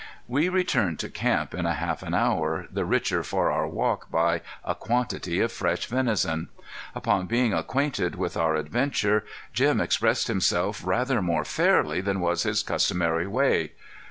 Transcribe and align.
We 0.27 0.49
returned 0.49 0.97
to 1.01 1.09
camp 1.09 1.53
in 1.53 1.67
a 1.67 1.75
half 1.75 2.01
an 2.01 2.15
hour, 2.15 2.65
the 2.71 2.85
richer 2.85 3.21
for 3.21 3.51
our 3.51 3.67
walk 3.67 4.09
by 4.09 4.41
a 4.63 4.73
quantity 4.73 5.39
of 5.41 5.51
fresh 5.51 5.85
venison. 5.85 6.49
Upon 6.95 7.27
being 7.27 7.53
acquainted 7.53 8.15
with 8.15 8.35
our 8.35 8.55
adventure, 8.55 9.23
Jim 9.53 9.79
expressed 9.79 10.27
himself 10.27 10.81
rather 10.83 11.21
more 11.21 11.45
fairly 11.45 12.01
than 12.01 12.19
was 12.19 12.41
his 12.41 12.63
customary 12.63 13.27
way. 13.27 13.73